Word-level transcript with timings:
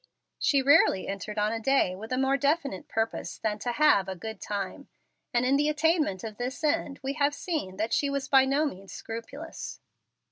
She 0.39 0.63
rarely 0.63 1.07
entered 1.07 1.37
on 1.37 1.51
a 1.53 1.59
day 1.59 1.93
with 1.95 2.11
a 2.11 2.17
more 2.17 2.35
definite 2.35 2.87
purpose 2.87 3.37
than 3.37 3.59
to 3.59 3.73
have 3.73 4.09
a 4.09 4.15
"good 4.15 4.41
time"; 4.41 4.87
and 5.31 5.45
in 5.45 5.57
the 5.57 5.69
attainment 5.69 6.23
of 6.23 6.37
this 6.37 6.63
end 6.63 6.99
we 7.03 7.13
have 7.13 7.35
seen 7.35 7.77
that 7.77 7.93
she 7.93 8.09
was 8.09 8.27
by 8.27 8.45
no 8.45 8.65
means 8.65 8.91
scrupulous. 8.91 9.79